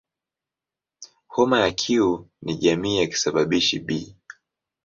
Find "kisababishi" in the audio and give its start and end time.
3.07-3.79